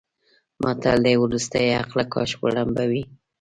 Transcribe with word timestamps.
متل 0.63 0.97
دی: 1.05 1.15
ورستیه 1.19 1.79
عقله 1.81 2.03
کاش 2.13 2.29
وړومبی 2.41 2.85
وی. 2.91 3.03